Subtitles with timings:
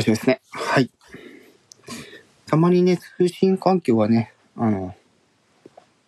[0.00, 0.40] 大丈夫ですね。
[0.50, 0.90] はい。
[2.46, 4.94] たまにね、通信環境がね、あの、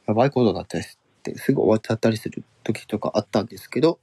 [0.06, 3.98] やばいことだったりして、すぐ終わっちゃったりする時とかあったんですけど、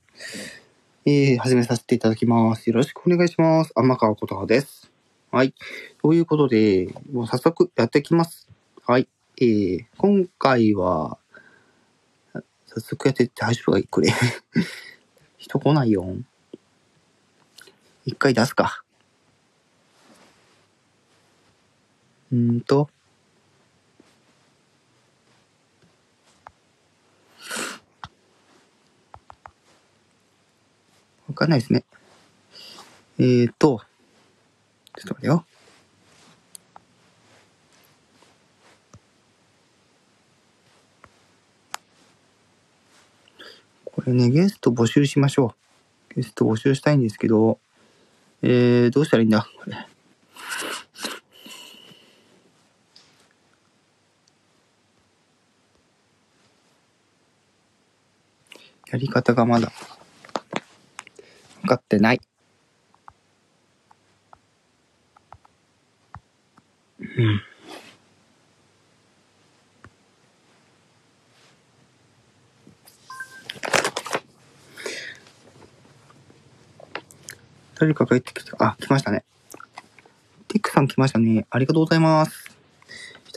[1.07, 2.69] えー、始めさせていただきます。
[2.69, 3.71] よろしくお願いします。
[3.73, 4.91] 天川琴葉です。
[5.31, 5.55] はい。
[6.03, 8.47] ということで、もう早速やっていきます。
[8.85, 9.07] はい。
[9.41, 11.17] えー、今回は、
[12.67, 13.85] 早速やってって大丈夫かい？
[13.85, 14.13] これ。
[15.39, 16.05] 人来ないよ。
[18.05, 18.83] 一回出すか。
[22.31, 22.89] うんと。
[31.27, 31.83] わかんないですね。
[33.19, 33.81] えーと。
[34.97, 35.45] ちょっと待ってよ。
[43.85, 45.55] これね、ゲスト募集しましょ
[46.11, 46.15] う。
[46.15, 47.59] ゲスト募集したいんですけど、
[48.41, 49.47] えー、どうしたらいいんだ？
[49.57, 49.88] これ。
[58.91, 59.71] やり方がまだ
[61.61, 62.21] 分かってない。
[66.99, 67.41] うん。
[77.79, 78.57] 誰かが帰ってきた。
[78.59, 79.23] あ、来ましたね。
[80.47, 81.45] ティックさん来ましたね。
[81.49, 82.58] ありがとうございます。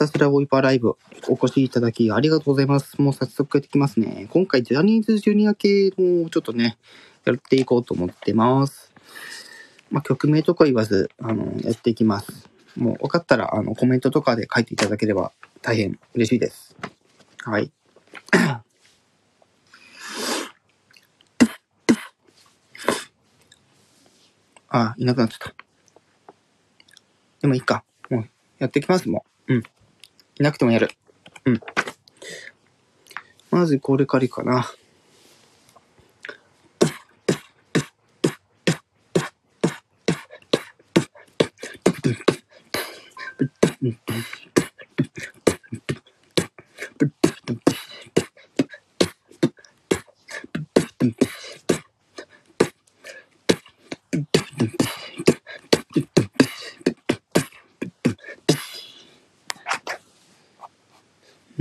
[0.03, 0.97] ひたすらボイパーライブ
[1.28, 3.00] お越しいただきありがとうございます。
[3.00, 4.27] もう早速やっていきますね。
[4.31, 6.77] 今回ジャニーズジュニア系のちょっとね、
[7.25, 8.92] やっていこうと思ってます。
[9.92, 12.50] まあ、曲名とか言わず、あの、やっていきます。
[12.77, 15.30] もう分かったら、あの、コメントとかで書いていただければ
[15.61, 16.75] 大変嬉しいです。
[17.45, 17.70] はい。
[24.69, 25.55] あ、いなくなっちゃった。
[27.41, 27.84] でもいいか。
[28.11, 29.31] もう、やっていきます、もう。
[30.43, 30.91] なくてもやる。
[31.45, 31.61] うん。
[33.51, 34.70] まずこれからかな。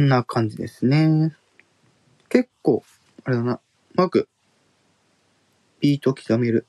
[0.07, 1.35] な感じですね。
[2.29, 2.83] 結構、
[3.23, 3.53] あれだな。
[3.53, 3.59] う
[3.95, 4.27] まく、
[5.79, 6.65] ビート刻める。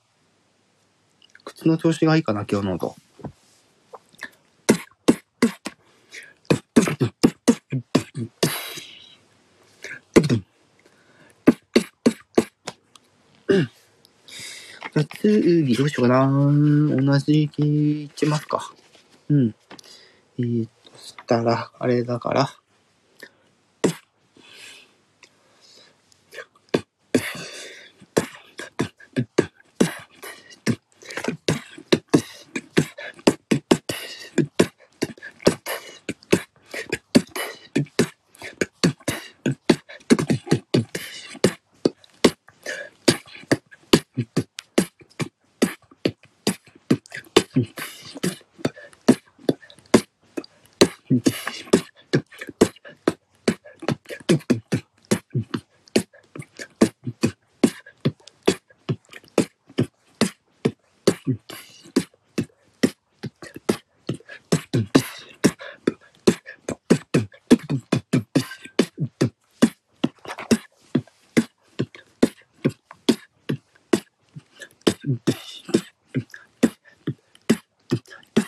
[1.45, 2.95] 靴の調子がいいかな、今日の音。
[14.95, 16.27] じゃ次、どうしようかな。
[16.27, 18.71] 同じいっちゃいますか。
[19.27, 19.55] うん。
[20.37, 22.62] えー、としたら、あれだから。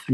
[0.05, 0.11] と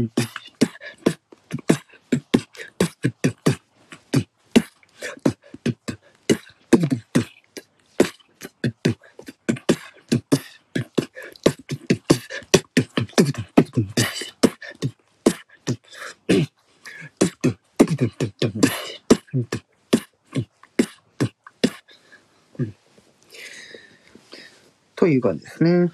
[25.06, 25.92] いう感じですね。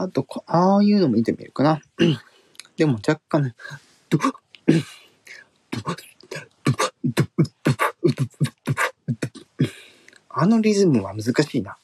[0.00, 1.82] あと、ああいうのも見てみるかな。
[2.76, 3.54] でも若干ね、
[4.08, 4.32] ドド
[10.28, 11.76] あのリズムは難しいな。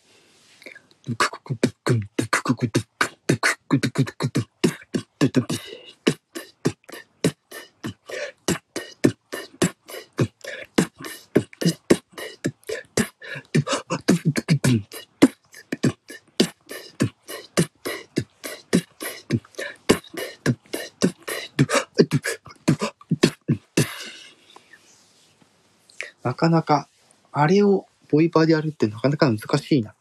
[26.25, 26.89] なかなか、
[27.31, 29.95] あれをボイパーでやるってなかなか難しいな。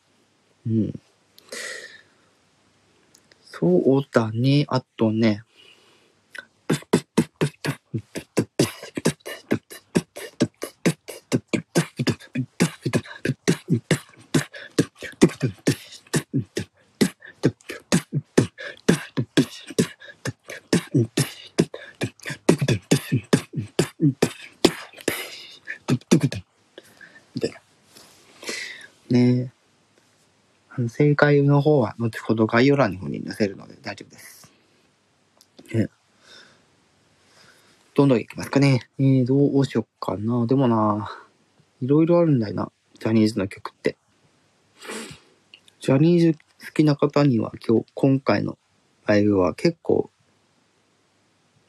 [0.65, 0.99] うん。
[3.43, 4.65] そうだね。
[4.69, 5.43] あとね。
[30.89, 34.51] 正解の方は後ほど概要欄の方に載せるので大丈夫です。
[35.73, 35.89] ね、
[37.95, 38.89] どんどんいきますかね。
[38.99, 40.45] えー、どうしよっかな。
[40.47, 41.11] でもな、
[41.81, 42.71] いろいろあるんだよな。
[42.99, 43.97] ジャニーズの曲って。
[45.79, 48.57] ジャニーズ好きな方には今日、今回の
[49.05, 50.09] ライブは結構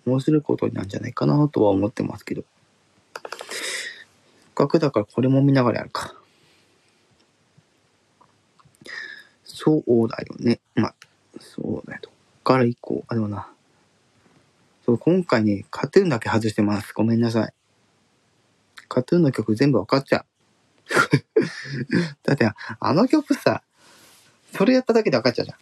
[0.06, 2.42] 面白いことになるんじゃないかなとは思ってますけど。
[2.42, 6.14] せっかくだからこれも見ながらやるか。
[9.54, 10.58] そうだよね。
[10.74, 10.94] まあ、
[11.38, 12.00] そうだよ。
[12.02, 12.12] どっ
[12.42, 13.04] から行こう。
[13.06, 13.48] あ、でもな。
[14.84, 16.92] そう、今回ね、カトゥーンだけ外してます。
[16.92, 17.52] ごめんなさい。
[18.88, 20.26] カトゥーンの曲全部わかっちゃう。
[22.24, 23.62] だって、あの曲さ、
[24.52, 25.58] それやっただけでわかっちゃうじゃん。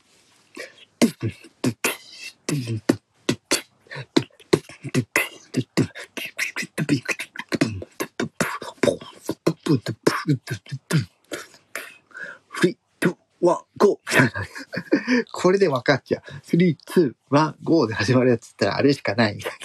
[13.43, 16.23] three, two, one, go これで分かっちゃう。
[16.45, 19.59] three, two, one, go で始まるやつったらあれしかないみたいな。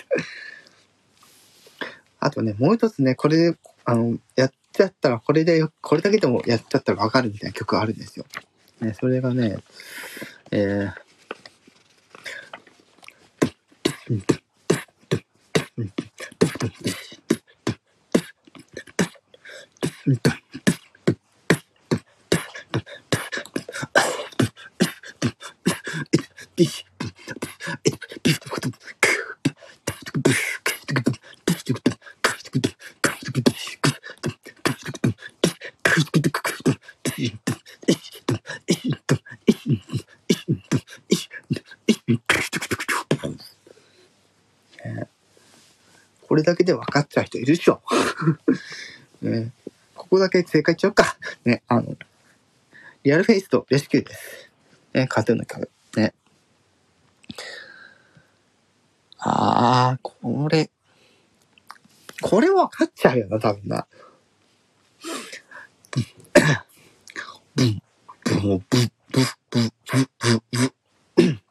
[2.19, 8.25] あとね、もう一つね、これで、あの、やっちゃったら、これで、これだけでもやっちゃったら分かるみたいな曲あるんですよ。
[8.81, 9.59] ね、それがね、
[10.51, 10.93] えー、
[46.37, 47.81] れだけで分かっちゃう人いるでしょ。
[49.21, 49.51] ね、
[49.95, 51.17] ここだけ正解言っちゃうか。
[51.43, 51.97] ね、あの、
[53.03, 54.49] リアルフェイスとレスキューです。
[54.93, 55.69] ね、カトゥーンの曲。
[55.95, 56.13] ね。
[59.19, 60.69] あー、これ。
[62.21, 63.87] これ分かっちゃうよな、多分な。
[65.93, 66.05] ブン、
[67.55, 67.81] ブン、
[68.35, 70.41] ブン、ブン、ブン、ブン、ブン、
[71.15, 71.41] ブン。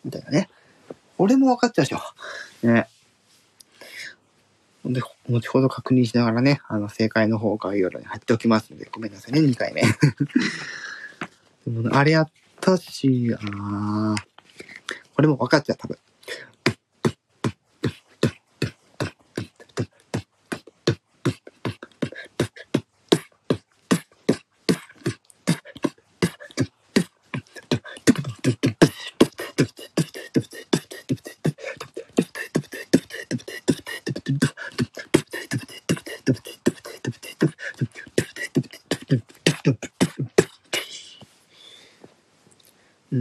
[0.03, 0.49] みたいなね。
[1.17, 2.01] 俺も分かっちゃうでしょ。
[2.67, 2.87] ね。
[4.85, 9.81] で、後ほど確認しながらね、あの、正解の方を概要欄に貼っておきますので、ごめんなさいね、2回目。
[11.65, 12.29] でもあれやっ
[12.59, 14.23] たし、ああ
[15.15, 15.97] これも分かっちゃう、多分。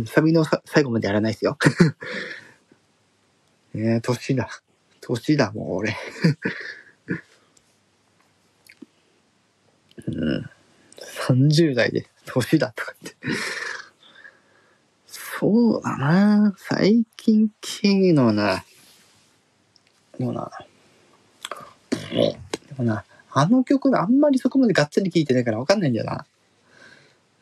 [0.07, 1.57] サビのさ最後までやらないですよ。
[3.75, 4.49] ねえ、年だ。
[5.01, 5.97] 年だ、もう俺。
[10.07, 10.51] うん。
[11.27, 13.17] 30代で年だとかって。
[15.07, 18.65] そうだな最近系のな。
[20.19, 20.51] でもな。
[22.11, 22.39] で
[22.77, 26.25] もな、あの曲あんまりそこまでがっつり聴いてないからわかんないんだよな。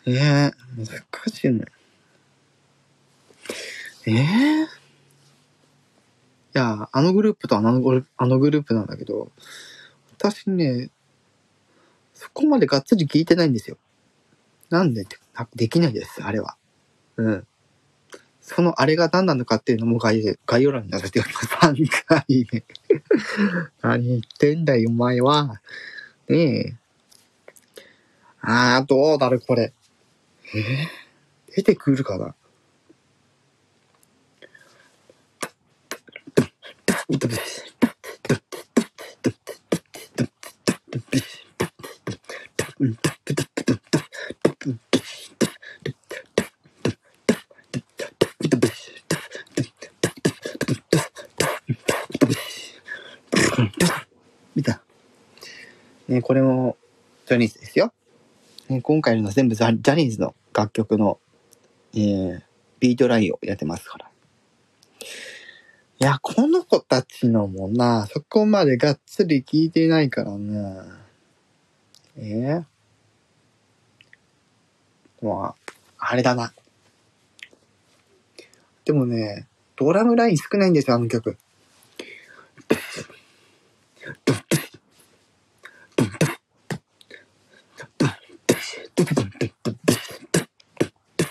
[0.07, 0.87] ええ難
[1.31, 1.67] しいね。
[4.07, 4.81] ええ
[6.53, 9.31] いや、あのグループとあのグルあのグループなんだけど、
[10.19, 10.91] 私ね、
[12.15, 13.77] そこまでがっつり聞いてないんですよ。
[14.69, 15.17] なんでって、
[15.55, 16.57] できないです、あれは。
[17.17, 17.47] うん。
[18.41, 21.47] そのあれが何なのかっていうのも概概要欄に載せております。
[21.47, 22.65] 3回目。
[23.81, 25.61] 何言ってんだよ、お前は。
[26.29, 26.75] ねえ。
[28.41, 29.73] あー、どうだろ、これ。
[30.55, 31.55] えー？
[31.55, 32.35] 出てくるかな？
[37.11, 37.19] 見
[54.63, 54.81] た。
[56.07, 56.77] ね、これも
[57.27, 57.93] ジャニーズですよ。
[58.69, 61.19] ね、今回の全部ジャニーズの楽曲の、
[61.95, 62.41] えー、
[62.79, 64.09] ビートラインをやってますから。
[66.03, 70.83] いや、この子たちのもな、そこまでがっつり聞いてないからね。
[72.17, 72.63] え？
[75.21, 75.55] ー、まあ、
[75.99, 76.53] あれだな。
[78.85, 81.37] でもね、ドラムライン少ないんですよ、あの曲。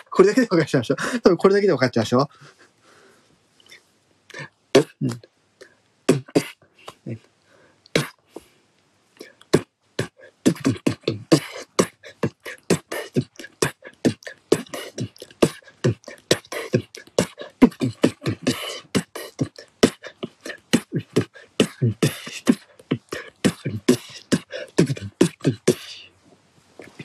[0.10, 0.98] これだけで分かっちゃいましょう。
[1.22, 2.30] 多分これだけで分かっちゃいましょ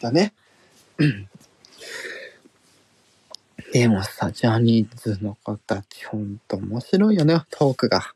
[0.05, 0.35] だね。
[3.73, 8.15] でもさ、ジャニーズの子たちほんと面白いよね、トークが。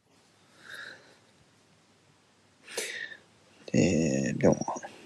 [3.73, 4.57] で、でも、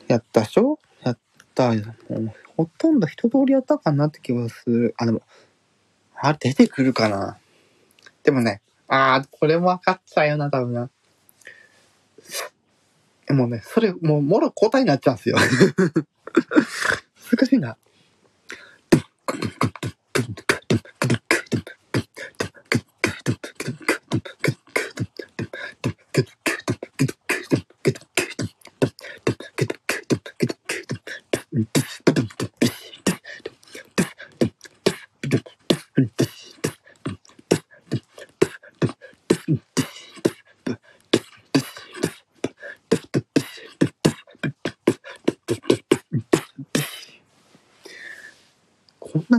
[0.09, 0.81] やったでしょ？
[1.05, 1.19] やっ
[1.55, 1.73] た。
[1.73, 1.77] も
[2.11, 4.95] うほとんど一通りやったかなって気がする。
[4.99, 5.23] あ、でも、
[6.17, 7.39] あ、出てくるかな？
[8.25, 10.91] でもね、あー、これも分かっちゃうよな、多分な。
[13.33, 15.39] でもね、それ、もう、もろ交代になっちゃうんですよ。
[17.33, 17.79] 難しいな。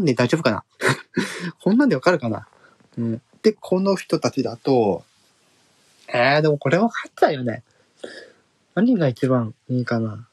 [0.04, 0.64] んで大丈夫かな？
[1.62, 2.48] こんなんでわかるかな？
[2.98, 3.22] うん。
[3.42, 5.04] で、この人たちだと、
[6.08, 7.64] えー、でもこれ分かったよね。
[8.76, 10.28] 何が一番いいかな？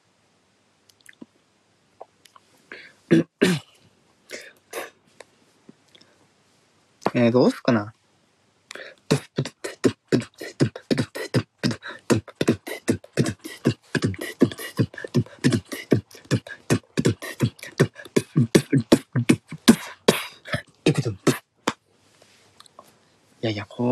[7.12, 7.93] えー、どうすっかな？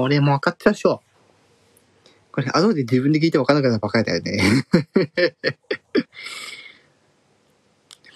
[0.08, 1.02] これも分かっちゃうでしょ。
[2.32, 4.64] これ、後で自分で聞いて分からなかったらバカだよね。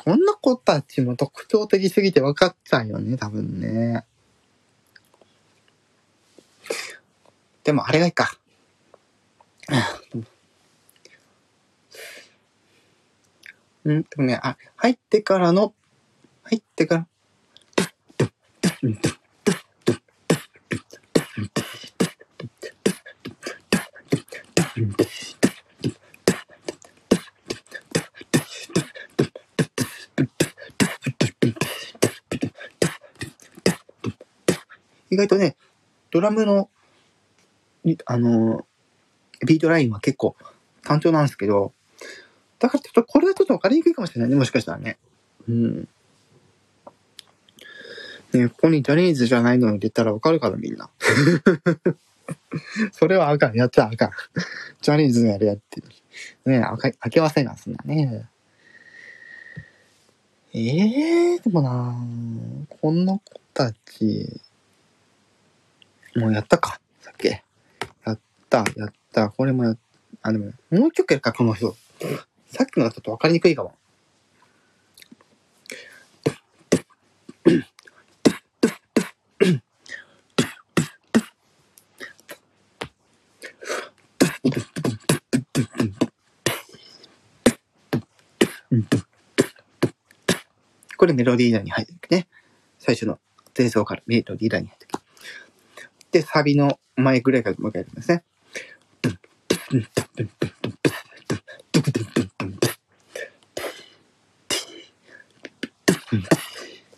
[0.02, 4.06] こんな子たちも特徴的すぎて分かっちゃうよね、多分ね。
[7.62, 8.38] でも、あれがいいか。
[13.84, 15.74] うん、でもね、あ、入ってからの、
[16.44, 17.06] 入ってから、
[35.10, 35.56] 意外とね、
[36.10, 36.70] ドラムの、
[37.84, 38.66] にあの、
[39.46, 40.36] ビートラインは結構
[40.82, 41.72] 単調なんですけど、
[42.58, 44.96] だからちょっとこれはちょっと分かりにくいかもしれないね、もしかしたらね。
[45.48, 45.88] うん。
[48.32, 50.88] ねここにジャニーズじゃないのを入れたら分かるからみんな。
[52.92, 53.56] それはあかん。
[53.56, 54.10] やっちゃあかん。
[54.80, 55.82] ジャニーズのやるやって。
[56.44, 58.28] ねあか、明けませんがすんだね。
[60.54, 61.96] ええー、でもな
[62.80, 64.40] この子たち、
[66.14, 66.80] もうやったか。
[67.00, 67.28] さっき。
[67.28, 67.42] や
[68.12, 68.18] っ
[68.50, 69.30] た、やった。
[69.30, 69.74] これもや
[70.20, 71.74] あ、でも、もう一曲やるか、この人。
[72.48, 73.74] さっきのはちょっと分かりにくいかも。
[90.96, 92.26] これメロディーラインに入ってるね。
[92.80, 93.20] 最初の
[93.56, 94.90] 前奏からメロディーラインに入ってる。
[96.10, 98.24] で、サビの前ぐらいからもう一回やるんですね。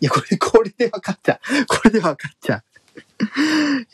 [0.01, 1.65] いや、これ、これで分かっちゃう。
[1.67, 2.63] これで分かっちゃう。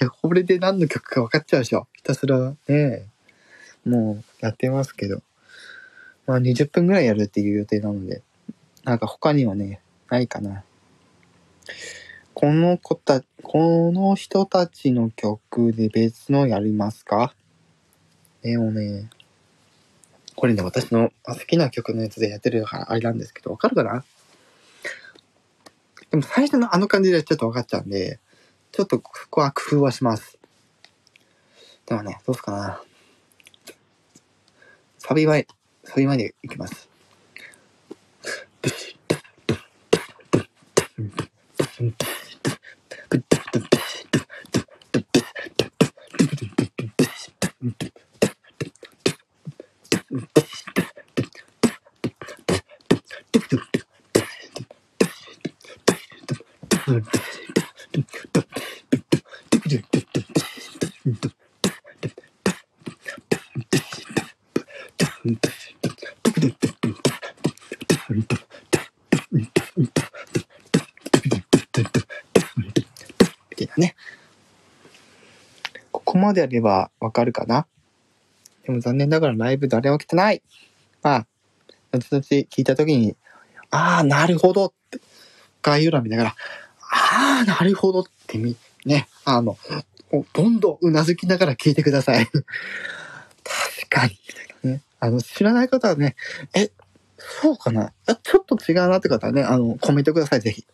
[0.01, 1.87] や、これで何の曲か分かっちゃうでしょ。
[1.93, 3.10] ひたすらね、
[3.85, 5.21] もうやってますけど。
[6.27, 8.21] まあ20分ぐらいやるっていう予定なので、
[8.83, 10.63] なんか他にはね、ないかな。
[12.33, 17.33] この子た、この人たちの曲で別のやりますか？
[18.43, 19.09] でもね、
[20.35, 24.05] これね、私の好きな曲のやつでやってるからあれなんですけど、わかるかな？
[26.11, 28.19] でも最初のあの感じでちょっとわかっちゃうんで、
[28.71, 30.37] ちょっとここは工夫はします。
[31.87, 32.81] でもね、どうすかな？
[35.03, 35.47] サビ前、
[35.83, 36.87] サビ前でいきます。
[76.21, 77.67] までやればわかるかな？
[78.63, 80.41] でも残念ながらライブ誰も来てない
[81.01, 81.27] まあ、
[81.91, 83.15] 後々聞いたときに、
[83.71, 84.99] ああ、なるほどって、
[85.61, 86.35] 概要欄見ながら、
[86.91, 89.57] ああ、なるほどってみ、ね、あの、
[90.33, 92.25] どんどんうなずきながら聞いてください。
[92.27, 92.43] 確
[93.89, 94.81] かに、みたいなね。
[94.99, 96.15] あの、知らない方はね、
[96.53, 96.69] え、
[97.17, 97.93] そうかな？
[98.23, 100.65] ちょっと違うなって方はね、あの、コメントください、ぜひ。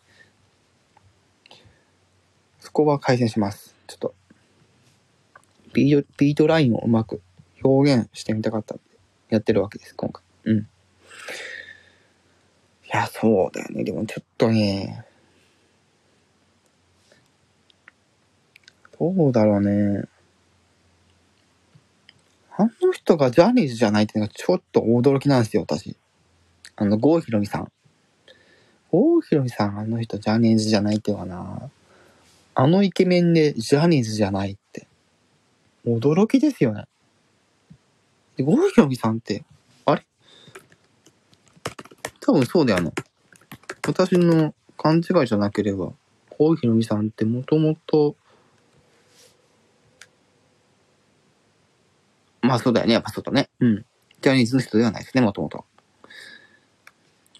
[2.60, 3.74] そこは改善します。
[3.86, 4.14] ちょっと、
[5.72, 7.20] ビート、ビートラインをうまく
[7.62, 8.82] 表現してみたかったんで、
[9.30, 10.22] やってるわけです、今回。
[10.44, 10.58] うん。
[10.58, 10.64] い
[12.92, 13.84] や、そうだよね。
[13.84, 15.04] でもちょっとね、
[18.98, 20.04] どうだろうね。
[22.56, 25.96] あの人がジャニーズじゃないっていうのがちょっと驚きなんですよ、私。
[26.74, 27.70] あの、郷ひろみさん。
[28.90, 31.70] 郷ひろみさん、あの人ジャニーズじゃないっていうのはな。
[32.54, 34.67] あのイケメンでジャニーズじゃないって。
[35.96, 36.84] 驚きですよね。
[38.36, 39.44] で、郷ひろみさんって、
[39.84, 40.06] あれ？
[42.20, 42.92] 多分そうだよな。
[43.86, 45.92] 私の勘違いじゃなければ、
[46.30, 48.16] 郷ひろみさんってもともと、
[52.42, 53.50] まあそうだよね、やっぱそうだね。
[53.60, 53.84] うん。
[54.20, 55.64] ジャニーズの人ではないですね、もともと。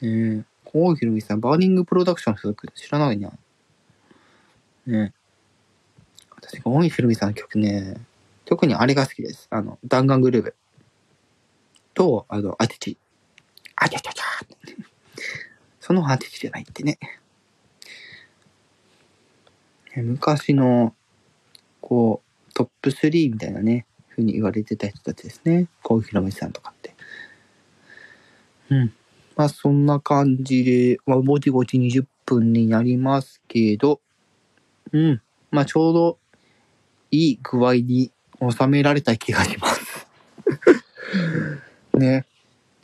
[0.00, 2.68] えー、郷ひろみさん、バーニングプロダクション所属。
[2.72, 3.32] 知らないな。
[4.86, 5.12] ね
[6.36, 7.96] 私、郷ひろみさんの曲ね、
[8.48, 9.46] 特にあれが好きです。
[9.50, 10.54] あの、弾丸グルーヴ。
[11.92, 12.98] と、あの、アティチ。
[13.76, 14.24] あちゃちゃちゃ
[15.80, 16.98] そのアティチじゃないってね。
[19.94, 20.94] ね昔の、
[21.82, 25.68] こう、トップ3みたいなね、ふうに言われてた人たちですね。
[25.82, 26.94] 郷ひろみさんとかって。
[28.70, 28.94] うん。
[29.36, 34.00] まあ、そんな感じで、まあ、ぼちぼち20分になりますけど、
[34.92, 35.20] うん。
[35.50, 36.18] まあ、ちょうど、
[37.10, 40.06] いい具合に収められた気がします。
[41.94, 42.26] ね。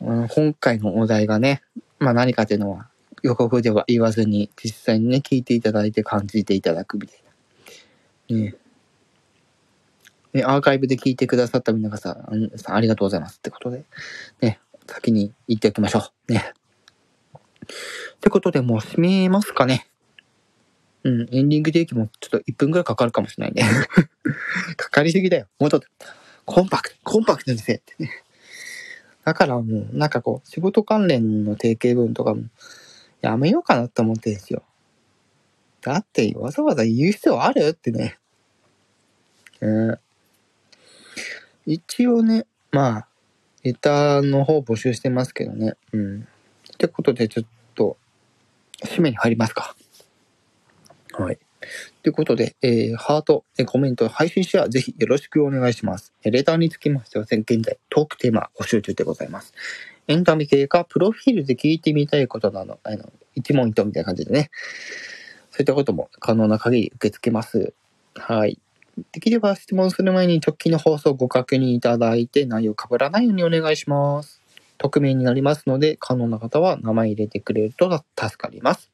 [0.01, 1.61] うん今回のお題がね、
[1.99, 2.89] まあ何かっていうのは
[3.23, 7.19] 予告では言わずに実際にね、聞いていただいて感じていただくみたい
[8.29, 8.37] な。
[8.37, 8.55] ね
[10.33, 13.85] ね、アーカイブで聞いてくださった皆さん、ありがとうございますってことで、
[14.41, 16.33] ね、先に言っておきましょう。
[16.33, 16.53] ね。
[18.15, 19.87] ってことでもう締めますかね。
[21.05, 23.63] うん、エンディング定期もちょっと1分くらいかかるかもしれないね。
[24.75, 25.47] かかりすぎだよ。
[25.59, 25.87] もうちょっと、
[26.45, 28.09] コンパクト、コンパクトにせえってね。
[29.23, 32.45] だからもう、なんかこう、仕事関連の定型文とかも、
[33.21, 34.63] やめようかなって思ってるんですよ。
[35.81, 38.17] だって、わざわざ言う必要あるってね。
[39.61, 39.99] うん。
[41.67, 43.07] 一応ね、まあ、
[43.61, 45.75] レターの方募集してますけどね。
[45.91, 46.21] うん。
[46.21, 46.25] っ
[46.79, 47.97] てことで、ちょっと、
[48.83, 49.75] 締めに入りますか。
[51.17, 51.39] はい。
[52.03, 56.13] ということで、えー、ハート、えコメント、配信シェア、ぜひよろしくお願いします。
[56.23, 59.53] えレターにつきましては、現在、トークテーマ募集中でございます。
[60.07, 64.51] エンタメ系か、プロフィールで聞いてみたいことなど、あの、一問一答みたいな感じでね、
[65.51, 67.73] そういったことも可能な限り受け付けます。
[68.15, 68.59] はい。
[69.11, 74.41] できれば質問する前に直近の放送をご確認いただいて、内容被らないようにお願いします。
[74.77, 78.91] 匿名になりますので、可能な方は名前入れてくれると助かります。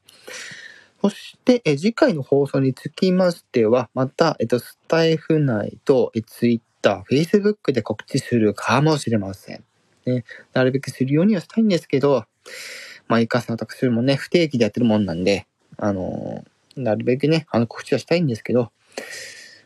[1.01, 9.63] そして、え次回の放送につきましては、また、えっと、スタイフ内と、え Twitter、Facebook で告知するかもしれません。
[10.05, 12.25] ね、なるべくするようにはしたいんですけど、
[13.07, 18.71] まあ、いかさん私もね、不定期でやってるもんなんで、あのー、なるべくね、あの、告知はしたいんですけど、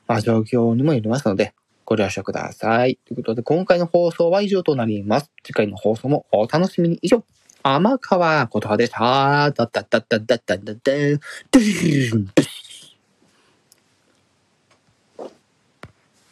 [0.07, 1.53] まあ、状況にもよりますので、
[1.85, 2.97] ご了承ください。
[3.05, 5.31] ということで、今回の放送は以上となります。
[5.43, 6.99] 次回の放送もお楽しみに。
[7.01, 7.23] 以上。
[7.67, 9.49] 天川琴葉でした。
[9.51, 10.05] だだだ。